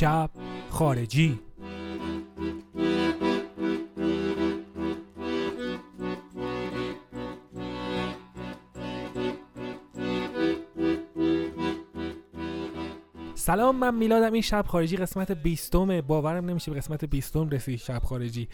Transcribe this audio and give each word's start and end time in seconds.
شب 0.00 0.30
خارجی. 0.70 1.40
سلام 13.34 13.76
من 13.76 13.94
میلادم 13.94 14.32
این 14.32 14.42
شب 14.42 14.64
خارجی 14.66 14.96
قسمت 14.96 15.32
20 15.32 15.76
باورم 15.76 16.44
نمیشه 16.44 16.70
به 16.70 16.76
قسمت 16.76 17.04
20 17.04 17.36
رسید 17.36 17.78
شب 17.78 18.02
خارجی. 18.02 18.48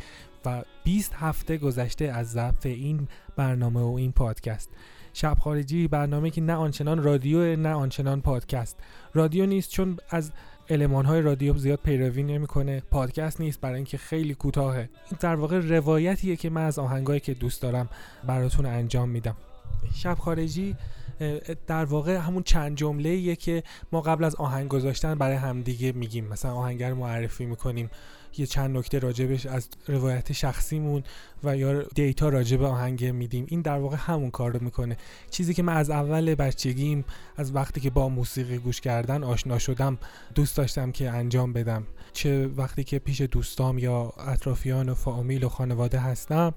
و 0.45 0.63
20 0.85 1.15
هفته 1.15 1.57
گذشته 1.57 2.05
از 2.05 2.31
ضبط 2.31 2.67
این 2.67 3.09
برنامه 3.37 3.81
و 3.81 3.95
این 3.95 4.13
پادکست. 4.13 4.71
شب 5.13 5.37
خارجی 5.41 5.89
برنامه 5.89 6.31
که 6.31 6.41
نه 6.41 6.55
آنچنان 6.55 7.03
رادیو 7.03 7.57
نه 7.57 7.73
آنچنان 7.73 8.21
پادکست. 8.21 8.81
رادیو 9.15 9.47
نیست 9.47 9.71
چون 9.71 9.97
از 10.11 10.33
علمان 10.71 11.05
های 11.05 11.21
رادیو 11.21 11.59
زیاد 11.59 11.79
پیروی 11.85 12.23
نمی‌کنه 12.23 12.83
پادکست 12.91 13.41
نیست 13.41 13.61
برای 13.61 13.77
اینکه 13.77 13.99
خیلی 13.99 14.35
کوتاهه. 14.35 14.89
این 15.11 15.19
در 15.21 15.35
واقع 15.35 15.59
روایتیه 15.59 16.37
که 16.37 16.51
من 16.51 16.65
از 16.65 16.79
آهنگایی 16.79 17.21
که 17.21 17.35
دوست 17.35 17.63
دارم 17.63 17.89
براتون 18.27 18.67
انجام 18.67 19.09
میدم. 19.09 19.37
شب 19.95 20.15
خارجی 20.15 20.77
در 21.67 21.85
واقع 21.85 22.17
همون 22.17 22.43
چند 22.43 22.77
جمله 22.77 23.37
که 23.37 23.63
ما 23.93 24.01
قبل 24.01 24.25
از 24.25 24.35
آهنگ 24.35 24.69
گذاشتن 24.69 25.15
برای 25.15 25.37
همدیگه 25.37 25.93
میگیم. 25.93 26.29
مثلا 26.29 26.53
آهنگر 26.53 26.93
معرفی 26.93 27.47
می‌کنیم. 27.47 27.91
یه 28.39 28.47
چند 28.47 28.77
نکته 28.77 28.99
راجبش 28.99 29.47
از 29.47 29.69
روایت 29.89 30.33
شخصیمون 30.33 31.03
و 31.45 31.57
یا 31.57 31.83
دیتا 31.83 32.29
راجب 32.29 32.63
آهنگ 32.63 33.05
میدیم. 33.05 33.47
این 33.49 33.61
در 33.61 33.79
واقع 33.79 33.97
همون 34.01 34.31
کار 34.31 34.53
رو 34.53 34.65
می‌کنه. 34.65 34.97
چیزی 35.31 35.55
که 35.55 35.63
من 35.63 35.77
از 35.77 35.91
اول 35.91 36.35
بچگیم 36.35 37.05
از 37.37 37.55
وقتی 37.55 37.81
که 37.81 37.91
با 37.91 38.09
موسیقی 38.09 38.59
گوش 38.59 38.81
کردن 38.81 39.25
آشنا 39.25 39.59
شدم 39.59 39.99
دوست 40.35 40.57
داشتم 40.57 40.93
که 40.93 41.11
انجام 41.11 41.53
بدم. 41.53 41.87
چه 42.13 42.47
وقتی 42.47 42.85
که 42.85 42.99
پیش 42.99 43.21
دوستام 43.21 43.79
یا 43.79 44.13
اطرافیان 44.19 44.89
و 44.89 44.95
فامیل 44.95 45.45
و 45.45 45.49
خانواده 45.49 45.99
هستم 45.99 46.55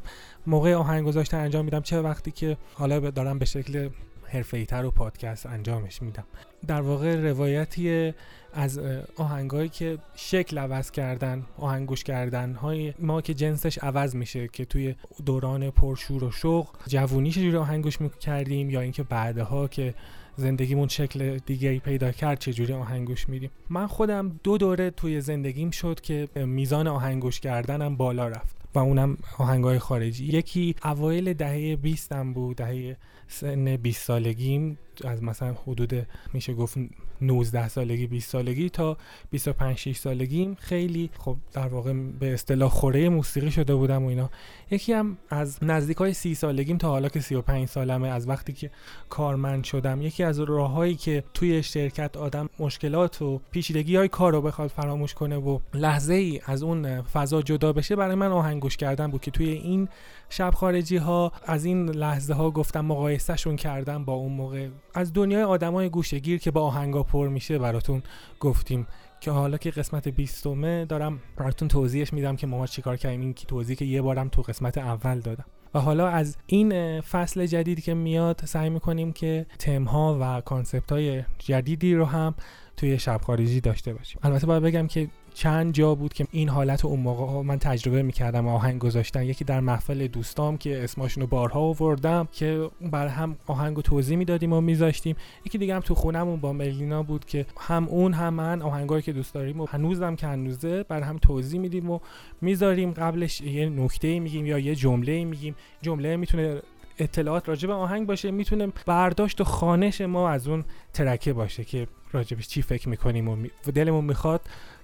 موقع 0.48 0.74
آهنگ 0.74 1.06
گذاشتن 1.06 1.38
انجام 1.38 1.66
میدم. 1.66 1.82
چه 1.82 2.02
وقتی 2.02 2.32
که 2.32 2.58
حالا 2.74 3.00
دارم 3.00 3.40
به 3.40 3.46
شکل 3.46 3.90
حرفه‌ای‌تر 4.30 4.86
و 4.86 4.92
پادکست 4.92 5.46
انجامش 5.46 6.02
میدم. 6.02 6.24
در 6.68 6.82
واقع 6.82 7.16
روایتی 7.16 8.14
از 8.54 8.80
آهنگایی 9.16 9.70
که 9.70 9.98
شکل 10.16 10.58
عوض 10.58 10.92
کردن 10.92 11.46
آهنگوش 11.58 12.04
کردن 12.04 12.54
های 12.54 12.94
ما 13.00 13.22
که 13.22 13.34
جنسش 13.34 13.78
عوض 13.78 14.16
میشه 14.16 14.48
که 14.48 14.66
توی 14.66 14.96
دوران 15.26 15.72
پرشور 15.72 16.24
و 16.24 16.32
شوق 16.32 16.68
جوونی 16.88 17.32
چجوری 17.32 17.58
آهنگوش 17.58 18.02
می‌کردیم 18.02 18.70
یا 18.70 18.82
اینکه 18.82 19.04
بعدها 19.04 19.68
که 19.68 19.94
زندگیمون 20.36 20.88
شکل 20.88 21.38
دیگه 21.38 21.80
پیدا 21.80 22.12
کرد 22.12 22.40
چجوری 22.40 22.74
آهنگوش 22.74 23.30
میدیم. 23.30 23.50
من 23.70 23.88
خودم 23.88 24.40
دو 24.44 24.58
دوره 24.58 24.90
توی 24.90 25.22
زندگیم 25.22 25.72
شد 25.72 26.02
که 26.02 26.28
میزان 26.36 26.88
آهنگوش 26.88 27.40
کردنم 27.40 27.96
بالا 27.96 28.28
رفت. 28.28 28.59
و 28.76 28.80
اونم 28.80 29.18
آهنگای 29.38 29.80
خارجی. 29.80 30.26
یکی 30.26 30.76
اوایل 30.84 31.34
دهه 31.34 31.76
20 31.76 32.14
بود 32.14 32.58
دهه 32.58 32.98
سن 33.28 33.78
20 33.78 34.06
سالگیم. 34.06 34.78
از 35.06 35.24
مثلا 35.24 35.54
حدود 35.54 36.08
میشه 36.34 36.54
گفت 36.54 36.78
19 37.22 37.68
سالگی 37.68 38.08
20 38.08 38.30
سالگی 38.30 38.70
تا 38.70 38.98
25 39.32 39.78
6 39.78 39.98
سالگیم. 39.98 40.56
خیلی 40.60 41.10
خب 41.20 41.38
در 41.54 41.68
واقع 41.68 41.94
به 41.94 42.34
اصطلاح 42.34 42.70
خوره 42.70 43.10
موسیقی 43.10 43.52
شده 43.52 43.76
بودم 43.76 44.04
و 44.04 44.08
اینا. 44.08 44.30
یکی 44.72 44.94
هم 44.94 45.18
از 45.30 45.64
نزدیک 45.64 45.98
های 45.98 46.14
30 46.14 46.36
سالگیم 46.36 46.78
تا 46.78 46.90
حالا 46.90 47.10
که 47.10 47.20
35 47.20 47.68
سالمه 47.68 48.08
از 48.08 48.30
وقتی 48.30 48.54
که 48.54 48.72
کارمند 49.10 49.64
شدم. 49.64 50.02
یکی 50.02 50.24
از 50.24 50.40
راههایی 50.40 50.96
که 50.96 51.24
توی 51.34 51.64
شرکت 51.64 52.18
آدم 52.18 52.50
مشکلات 52.60 53.22
و 53.22 53.42
پیچیدگی 53.52 53.96
های 53.96 54.08
کار 54.08 54.32
رو 54.32 54.42
بخواد 54.42 54.70
فراموش 54.70 55.14
کنه 55.14 55.36
و 55.36 55.60
لحظه 55.74 56.14
ای 56.14 56.42
از 56.46 56.64
اون 56.64 57.02
فضا 57.02 57.42
جدا 57.42 57.74
بشه 57.74 57.96
برای 57.96 58.16
من 58.16 58.32
آهنگوش 58.60 58.78
کردن 58.78 59.12
بود 59.12 59.22
که 59.22 59.32
توی 59.32 59.50
این 59.50 59.88
شب 60.30 60.54
خارجی 60.54 60.98
ها 60.98 61.32
از 61.46 61.66
این 61.66 61.90
لحظه 61.90 62.34
ها 62.34 62.52
گفتم 62.52 62.86
مقایسهشون 62.86 63.56
کردم 63.56 64.06
با 64.06 64.14
اون 64.14 64.32
موقع. 64.32 64.68
از 64.94 65.14
دنیای 65.14 65.44
آدمای 65.44 65.90
گوشگیر 65.90 66.40
که 66.40 66.52
با 66.52 66.62
آهنگا 66.62 67.04
پر 67.04 67.28
میشه 67.28 67.58
براتون 67.58 68.04
گفتیم. 68.40 68.88
که 69.22 69.32
حالا 69.32 69.58
که 69.58 69.72
قسمت 69.72 70.08
بیستمه 70.08 70.86
دارم 70.86 71.20
براتون 71.38 71.68
توضیحش 71.68 72.14
میدم 72.14 72.36
که 72.36 72.48
ما 72.48 72.68
چیکار 72.68 72.98
کردیم. 72.98 73.22
این 73.22 73.34
توضیح 73.34 73.76
که 73.76 73.86
یه 73.86 74.02
بارم 74.02 74.30
تو 74.30 74.42
قسمت 74.42 74.78
اول 74.78 75.20
دادم. 75.20 75.46
و 75.74 75.80
حالا 75.80 76.08
از 76.08 76.38
این 76.46 77.02
فصل 77.02 77.46
جدیدی 77.46 77.82
که 77.82 77.94
میاد 77.94 78.42
سعی 78.46 78.70
می‌کنیم 78.70 79.12
که 79.12 79.46
تمها 79.60 80.18
و 80.22 80.42
کانسپت 80.42 80.92
های 80.92 81.24
جدیدی 81.38 81.96
رو 81.96 82.06
هم 82.06 82.36
توی 82.78 83.00
شب 83.00 83.22
خارجی 83.24 83.62
داشته 83.62 83.94
باشیم. 83.94 84.20
البته 84.24 84.48
باید 84.48 84.64
بگم 84.64 84.88
که 84.88 85.08
چند 85.40 85.74
جا 85.74 85.96
بود 85.96 86.14
که 86.14 86.28
این 86.32 86.50
حالت 86.50 86.86
اون 86.86 87.00
موقع 87.00 87.42
من 87.42 87.60
تجربه 87.60 88.02
می‌کردم 88.02 88.48
آهنگ 88.48 88.80
گذاشتن. 88.80 89.24
یکی 89.24 89.44
در 89.44 89.60
محفل 89.60 90.08
دوستام 90.08 90.58
که 90.58 90.84
اسماشونو 90.84 91.28
بارها 91.28 91.60
آوردم 91.60 92.28
که 92.32 92.70
بر 92.82 93.08
هم 93.08 93.38
آهنگ 93.48 93.78
و 93.78 93.82
توضیح 93.82 94.18
می‌دادیم 94.18 94.54
و 94.54 94.62
میذاشتیم. 94.62 95.16
یکی 95.46 95.58
دیگه 95.58 95.76
هم 95.76 95.82
تو 95.82 95.96
خونمون 95.96 96.40
با 96.40 96.54
ملینا 96.54 97.04
بود 97.04 97.26
که 97.26 97.46
هم 97.60 97.88
اون 97.88 98.14
هم 98.14 98.34
من 98.34 98.62
آهنگایی 98.62 99.02
که 99.02 99.14
دوست 99.14 99.34
داریم 99.34 99.62
و 99.62 99.66
هنوزم 99.66 100.16
که 100.16 100.28
هنوزه 100.28 100.84
بر 100.84 101.02
هم 101.02 101.18
توضیح 101.18 101.60
میدیم 101.60 101.90
و 101.90 102.00
می‌ذاریم. 102.42 102.92
قبلش 102.92 103.42
یه 103.42 103.70
نکته 103.70 104.20
میگیم 104.20 104.46
یا 104.46 104.60
یه 104.60 104.76
جمله 104.76 105.26
میگیم. 105.26 105.56
جمله 105.82 106.18
می‌تونه 106.18 106.62
اطلاعات 106.98 107.50
راجع 107.50 107.68
به 107.68 107.74
آهنگ 107.74 108.08
باشه 108.08 108.32
می‌تونه 108.32 108.68
برداشت 108.86 109.42
و 109.42 109.44
خانش 109.44 110.02
ما 110.02 110.30
از 110.30 110.48
اون 110.48 110.64
ترکه 110.94 111.34
باشه 111.34 111.64
که 111.64 111.88
راجبش 112.12 112.48
چی 112.48 112.62
فکر 112.62 112.90
می‌کنیم 112.90 113.28
و, 113.30 113.38
دلمون 113.74 114.06
می‌خواد 114.06 114.42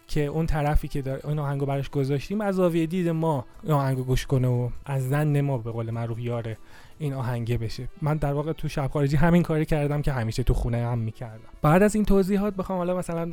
که 0.07 0.25
اون 0.25 0.45
طرفی 0.45 0.87
که 0.87 1.01
داره 1.01 1.25
اون 1.25 1.39
آهنگو 1.39 1.65
براش 1.65 1.89
گذاشتیم 1.89 2.41
از 2.41 2.55
زاویه 2.55 2.85
دید 2.85 3.09
ما 3.09 3.45
این 3.63 3.71
آهنگو 3.71 4.03
گوش 4.03 4.25
کنه 4.25 4.47
و 4.47 4.69
از 4.85 5.09
زن 5.09 5.41
ما 5.41 5.57
به 5.57 5.71
قول 5.71 5.91
معروف 5.91 6.19
یاره 6.19 6.57
این 6.99 7.13
آهنگه 7.13 7.57
بشه. 7.57 7.87
من 8.01 8.17
در 8.17 8.33
واقع 8.33 8.53
تو 8.53 8.67
شب 8.67 8.89
خارجی 8.93 9.15
همین 9.15 9.43
کاری 9.43 9.65
کردم 9.65 10.01
که 10.01 10.11
همیشه 10.11 10.43
تو 10.43 10.53
خونه 10.53 10.85
هم 10.85 10.97
می‌کردم. 10.97 11.49
بعد 11.61 11.83
از 11.83 11.95
این 11.95 12.05
توضیحات 12.05 12.55
بخوام 12.55 12.77
حالا 12.77 12.97
مثلا 12.97 13.31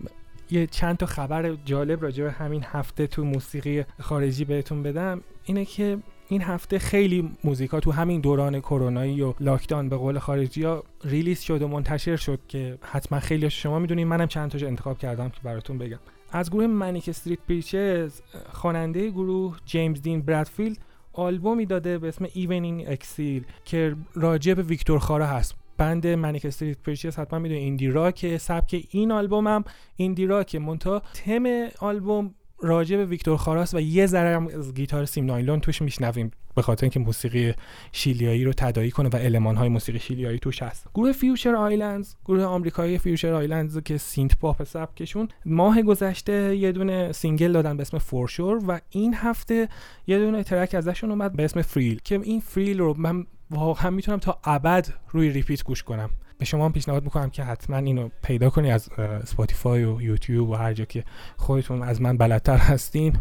یه 0.50 0.66
چند 0.66 0.96
تا 0.96 1.06
خبر 1.06 1.54
جالب 1.64 2.02
راجع 2.02 2.24
به 2.24 2.32
همین 2.32 2.64
هفته 2.64 3.06
تو 3.06 3.24
موسیقی 3.24 3.84
خارجی 4.00 4.44
بهتون 4.44 4.82
بدم. 4.82 5.20
اینه 5.44 5.64
که 5.64 5.98
این 6.28 6.42
هفته 6.42 6.78
خیلی 6.78 7.30
موزیکا 7.44 7.80
تو 7.80 7.92
همین 7.92 8.20
دوران 8.20 8.60
کرونایی 8.60 9.22
و 9.22 9.34
lockdown 9.40 9.88
به 9.88 9.96
قول 9.96 10.18
خارجی 10.18 10.62
ها 10.62 10.84
release 11.04 11.40
شد 11.40 11.62
و 11.62 11.68
منتشر 11.68 12.16
شد 12.16 12.40
که 12.48 12.78
حتما 12.82 13.20
خیلی 13.20 13.50
شما 13.50 13.78
می‌دونید 13.78 14.06
منم 14.06 14.26
چند 14.26 14.50
تاش 14.50 14.62
انتخاب 14.62 14.98
کردم 14.98 15.28
که 15.28 15.40
براتون 15.42 15.78
بگم. 15.78 15.98
از 16.32 16.50
گروه 16.50 16.66
Manic 16.66 17.08
Street 17.08 17.38
Preachers 17.46 18.20
خواننده 18.52 19.10
گروه 19.10 19.56
جیمز 19.64 20.02
دین 20.02 20.22
برادفیلد 20.22 20.78
آلبومی 21.12 21.66
داده 21.66 21.98
به 21.98 22.08
اسم 22.08 22.26
Even 22.34 22.84
in 22.88 23.04
Exile 23.04 23.44
که 23.64 23.96
راجع 24.14 24.54
به 24.54 24.62
ویکتور 24.62 24.98
خارا 24.98 25.26
هست. 25.26 25.54
band 25.78 26.06
Manic 26.06 26.46
Street 26.46 26.78
Preachers 26.78 27.18
حتما 27.18 27.38
می‌دونه 27.38 27.60
indie 27.60 27.88
rock 27.88 28.36
سبک 28.36 28.86
این 28.90 29.12
آلبوم 29.12 29.46
هم 29.46 29.64
indie 29.96 30.26
rock 30.26 30.56
منتها 30.56 31.02
تم 31.14 31.68
آلبوم 31.80 32.34
راجع 32.62 32.96
به 32.96 33.06
ویکتور 33.06 33.36
خاراس 33.36 33.74
و 33.74 33.80
یه 33.80 34.06
ذره 34.06 34.36
هم 34.36 34.48
از 34.48 34.74
گیتار 34.74 35.04
سیم 35.04 35.26
نایلون 35.26 35.60
توش 35.60 35.82
میشنویم 35.82 36.30
به 36.54 36.62
خاطر 36.62 36.84
اینکه 36.84 37.00
موسیقی 37.00 37.54
شیلیایی 37.92 38.44
رو 38.44 38.52
تداعی 38.52 38.90
کنه 38.90 39.08
و 39.08 39.16
المان 39.16 39.56
های 39.56 39.68
موسیقی 39.68 39.98
شیلیایی 39.98 40.38
توش 40.38 40.62
هست. 40.62 40.86
گروه 40.94 41.12
Future 41.12 41.54
Islands 41.54 42.14
گروه 42.24 42.44
آمریکایی 42.44 42.98
Future 42.98 43.32
Islands 43.32 43.78
که 43.78 43.98
synth-pop 43.98 44.64
سبکشون 44.64 45.28
ماه 45.46 45.82
گذشته 45.82 46.56
یه 46.56 46.72
دونه 46.72 47.12
single 47.12 47.52
دادن 47.52 47.76
به 47.76 47.80
اسم 47.80 47.98
For 47.98 48.25
Sure 48.25 48.60
و 48.68 48.80
این 48.90 49.14
هفته 49.14 49.68
یه 50.06 50.18
دونه 50.18 50.42
track 50.42 50.74
ازشون 50.74 51.10
اومد 51.10 51.36
به 51.36 51.44
اسم 51.44 51.62
Thrill 51.62 52.00
که 52.04 52.20
این 52.22 52.40
Thrill 52.40 52.78
رو 52.78 52.94
من 52.98 53.26
واقعا 53.50 53.90
می‌تونم 53.90 54.18
تا 54.18 54.38
ابد 54.44 54.88
روی 55.10 55.30
repeat 55.30 55.64
گوش 55.64 55.82
کنم. 55.82 56.10
به 56.42 56.46
شما 56.46 56.64
هم 56.64 56.72
پیشنهاد 56.72 57.04
می‌کنم 57.04 57.30
که 57.30 57.42
حتما 57.42 57.76
اینو 57.76 58.08
پیدا 58.22 58.50
کنی 58.50 58.70
از 58.70 58.88
Spotify 59.24 59.84
و 59.84 60.02
یوتیوب 60.02 60.48
و 60.48 60.54
هر 60.54 60.72
جا 60.72 60.84
که 60.84 61.04
خودتون 61.36 61.82
از 61.82 62.02
من 62.02 62.16
بلدتر 62.16 62.56
هستین 62.56 63.16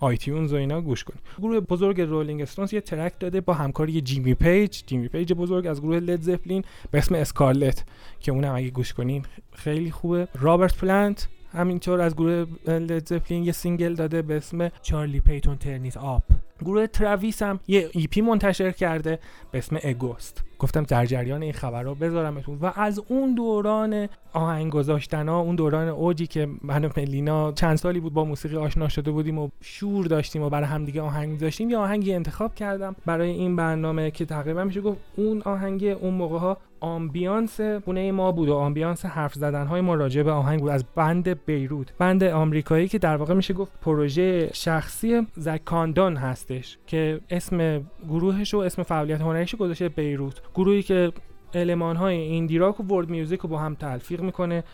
iTunes 0.00 0.52
و 0.52 0.56
اینا 0.56 0.80
گوش 0.80 1.04
کنید 1.04 1.20
گروه 1.38 1.60
بزرگ 1.60 2.00
Rolling 2.00 2.42
Stones 2.42 2.72
یه 2.72 2.80
track 2.80 3.12
داده 3.20 3.40
با 3.40 3.54
همکاری 3.54 4.00
Jimmy 4.00 4.34
Page 4.34 4.82
Jimmy 4.86 5.08
Page 5.08 5.32
بزرگ 5.32 5.66
از 5.66 5.80
گروه 5.80 5.98
Led 5.98 6.22
Zeppelin 6.22 6.64
به 6.90 6.98
اسم 6.98 7.14
Scarlet 7.14 7.84
که 8.20 8.32
اونم 8.32 8.54
اگه 8.54 8.70
گوش 8.70 8.92
کنین 8.92 9.24
خیلی 9.52 9.90
خوبه. 9.90 10.28
رابرت 10.40 10.76
پلانت 10.76 11.28
همینطور 11.52 12.00
از 12.00 12.14
گروه 12.16 12.46
Led 12.66 13.08
Zeppelin 13.08 13.44
یه 13.44 13.52
single 13.52 13.94
داده 13.94 14.22
به 14.22 14.36
اسم 14.36 14.68
Charley 14.82 15.20
Patton 15.20 15.56
Turn 15.56 15.83
It 15.83 15.96
Up 15.96 16.22
گروه 16.60 16.86
Travis 16.86 17.42
هم 17.42 17.60
یه 17.68 17.90
EP 17.92 18.20
منتشر 18.20 18.70
کرده 18.70 19.18
به 19.50 19.58
اسم 19.58 19.78
A 19.84 19.94
Ghost 19.94 20.47
گفتم 20.58 20.82
در 20.82 21.06
جریان 21.06 21.42
این 21.42 21.52
خبر 21.52 21.82
رو 21.82 21.94
بذارمتون. 21.94 22.58
و 22.62 22.72
از 22.76 23.02
اون 23.08 23.34
دوران 23.34 24.08
آهنگ 24.32 24.72
گذاشتن 24.72 25.28
اون 25.28 25.56
دوران 25.56 25.88
اوجی 25.88 26.26
که 26.26 26.48
من 26.62 26.84
و 26.84 26.88
ملینا 26.96 27.52
چند 27.52 27.76
سالی 27.76 28.00
بود 28.00 28.12
با 28.12 28.24
موسیقی 28.24 28.56
آشنا 28.56 28.88
شده 28.88 29.10
بودیم 29.10 29.38
و 29.38 29.48
شور 29.60 30.06
داشتیم 30.06 30.42
و 30.42 30.50
برای 30.50 30.66
همدیگه 30.66 31.02
آهنگ 31.02 31.38
داشتیم 31.38 31.70
یه 31.70 31.78
آهنگی 31.78 32.14
انتخاب 32.14 32.54
کردم 32.54 32.96
برای 33.06 33.30
این 33.30 33.56
برنامه 33.56 34.10
که 34.10 34.24
تقریبا 34.24 34.64
میشه 34.64 34.80
گفت 34.80 34.98
اون 35.16 35.42
آهنگ 35.42 35.84
اون 35.84 36.14
موقع 36.14 36.38
ها 36.38 36.56
ambiance 36.80 37.60
خونه 37.60 38.12
ما 38.12 38.32
بود 38.32 38.48
و 38.48 38.54
ambiance 38.54 39.04
حرف 39.04 39.34
زدن 39.34 39.66
های 39.66 39.80
ما 39.80 39.94
راجع 39.94 40.22
به 40.22 40.32
آهنگ 40.32 40.60
بود 40.60 40.70
از 40.70 40.84
band 40.94 41.44
بیروت. 41.44 41.92
band 41.98 42.24
آمریکایی 42.24 42.88
که 42.88 42.98
در 42.98 43.16
واقع 43.16 43.34
میشه 43.34 43.54
گفت 43.54 43.72
پروژه 43.80 44.50
شخصی 44.52 45.26
زک 45.36 45.66
کاندان 45.66 46.16
هستش 46.16 46.78
که 46.86 47.20
اسم 47.30 47.80
گروهش 48.08 48.54
و 48.54 48.58
اسم 48.58 48.82
فعالیت 48.82 49.20
هنریش 49.20 49.54
گذاشته 49.54 49.88
بیروت. 49.88 50.42
گروهی 50.54 50.82
که 50.82 51.12
المان 51.54 51.96
های 51.96 52.16
indie 52.16 52.58
rock 52.58 52.80
و 52.80 52.82
world 52.82 53.08
music 53.08 53.40
رو 53.40 53.48
با 53.48 53.58
هم 53.58 53.74
تلفیق 53.74 54.20
می‌کنه 54.20 54.64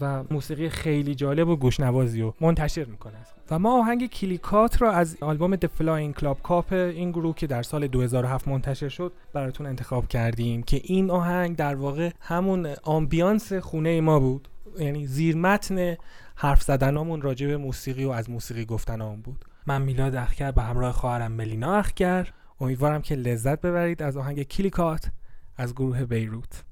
و 0.00 0.24
موسیقی 0.30 0.68
خیلی 0.68 1.14
جالب 1.14 1.48
و 1.48 1.56
گوشنوازی 1.56 2.22
رو 2.22 2.34
منتشر 2.40 2.84
می‌کنه. 2.84 3.14
و 3.50 3.58
ما 3.58 3.78
آهنگ 3.80 4.10
Cliquot 4.10 4.82
رو 4.82 4.88
از 4.88 5.16
آلبوم 5.20 5.56
The 5.56 5.68
Flying 5.80 6.20
Club 6.20 6.40
Cup 6.42 6.72
این 6.72 7.10
گروه 7.10 7.34
که 7.34 7.46
در 7.46 7.62
سال 7.62 7.86
2007 7.86 8.48
منتشر 8.48 8.88
شد 8.88 9.12
براتون 9.32 9.66
انتخاب 9.66 10.08
کردیم 10.08 10.62
که 10.62 10.80
این 10.84 11.10
آهنگ 11.10 11.56
در 11.56 11.74
واقع 11.74 12.10
همون 12.20 12.66
ambiance 12.82 13.52
خونه 13.52 14.00
ما 14.00 14.20
بود. 14.20 14.48
یعنی 14.78 15.06
زیر 15.06 15.36
متن 15.36 15.94
حرف 16.36 16.62
زدنامون 16.62 17.22
راجع 17.22 17.46
به 17.46 17.56
موسیقی 17.56 18.04
و 18.04 18.10
از 18.10 18.30
موسیقی 18.30 18.64
گفتنامون 18.64 19.20
بود. 19.20 19.44
من 19.66 19.82
میلاد 19.82 20.14
اخکر 20.14 20.50
به 20.50 20.62
همراه 20.62 20.92
خواهرم 20.92 21.32
ملینا 21.32 21.74
اخکر 21.74 22.32
امیدوارم 22.60 23.02
که 23.02 23.14
لذت 23.14 23.60
ببرید 23.60 24.02
از 24.02 24.16
آهنگ 24.16 24.42
کلیکات. 24.42 25.10
از 25.56 25.74
گروه 25.74 26.04
بیروت 26.04 26.64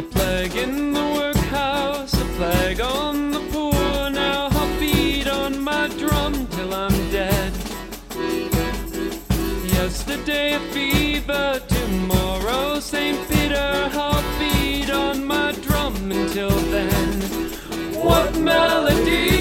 A 0.00 0.02
plague 0.02 0.56
in 0.56 0.94
the 0.94 1.00
world. 1.00 1.19
for 11.30 11.60
tomorrow. 11.68 12.80
St. 12.80 13.16
Peter, 13.28 13.70
I'll 13.92 14.22
beat 14.38 14.90
on 14.90 15.24
my 15.24 15.52
drum 15.66 15.94
until 16.10 16.50
then. 16.74 17.20
What 18.04 18.36
melody? 18.38 19.39